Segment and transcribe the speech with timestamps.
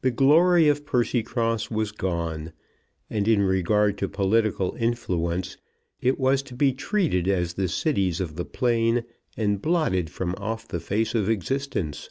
[0.00, 2.54] The glory of Percycross was gone,
[3.10, 5.58] and in regard to political influence
[6.00, 9.04] it was to be treated as the cities of the plain,
[9.36, 12.08] and blotted from off the face of existence.